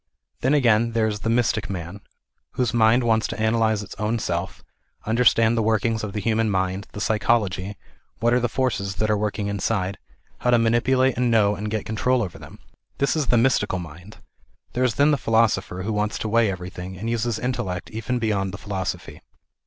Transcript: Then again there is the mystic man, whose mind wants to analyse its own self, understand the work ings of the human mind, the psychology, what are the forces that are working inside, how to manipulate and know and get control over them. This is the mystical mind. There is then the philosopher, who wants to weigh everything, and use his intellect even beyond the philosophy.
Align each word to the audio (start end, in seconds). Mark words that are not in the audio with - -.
Then 0.39 0.55
again 0.55 0.93
there 0.93 1.05
is 1.05 1.19
the 1.19 1.29
mystic 1.29 1.69
man, 1.69 2.01
whose 2.53 2.73
mind 2.73 3.03
wants 3.03 3.27
to 3.27 3.39
analyse 3.39 3.83
its 3.83 3.93
own 3.99 4.17
self, 4.17 4.63
understand 5.05 5.55
the 5.55 5.61
work 5.61 5.85
ings 5.85 6.03
of 6.03 6.13
the 6.13 6.19
human 6.19 6.49
mind, 6.49 6.87
the 6.93 6.99
psychology, 6.99 7.77
what 8.19 8.33
are 8.33 8.39
the 8.39 8.49
forces 8.49 8.95
that 8.95 9.11
are 9.11 9.15
working 9.17 9.45
inside, 9.45 9.99
how 10.39 10.49
to 10.49 10.57
manipulate 10.57 11.17
and 11.17 11.29
know 11.29 11.53
and 11.53 11.69
get 11.69 11.85
control 11.85 12.23
over 12.23 12.39
them. 12.39 12.57
This 12.97 13.15
is 13.15 13.27
the 13.27 13.37
mystical 13.37 13.77
mind. 13.77 14.17
There 14.73 14.83
is 14.83 14.95
then 14.95 15.11
the 15.11 15.17
philosopher, 15.17 15.83
who 15.83 15.93
wants 15.93 16.17
to 16.17 16.27
weigh 16.27 16.49
everything, 16.49 16.97
and 16.97 17.07
use 17.07 17.21
his 17.21 17.37
intellect 17.37 17.91
even 17.91 18.17
beyond 18.17 18.55
the 18.55 18.57
philosophy. 18.57 19.21